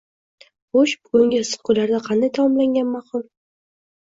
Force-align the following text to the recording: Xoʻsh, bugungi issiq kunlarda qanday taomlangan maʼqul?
Xoʻsh, 0.77 0.93
bugungi 1.07 1.41
issiq 1.43 1.67
kunlarda 1.69 2.01
qanday 2.09 2.33
taomlangan 2.39 2.91
maʼqul? 2.97 3.27